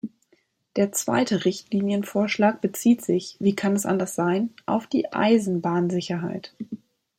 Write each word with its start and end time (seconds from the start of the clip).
Der 0.77 0.91
zweite 0.91 1.45
Richtlinienvorschlag 1.45 2.59
bezieht 2.59 3.05
sich, 3.05 3.37
wie 3.39 3.53
kann 3.55 3.75
es 3.75 3.85
anders 3.85 4.15
sein, 4.15 4.49
auf 4.65 4.87
die 4.87 5.13
Eisenbahnsicherheit. 5.13 6.55